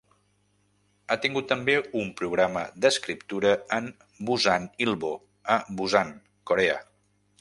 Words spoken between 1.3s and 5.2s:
també un programa d'escriptura amb Busan Ilbo,